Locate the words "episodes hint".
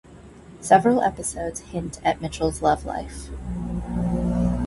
1.03-2.01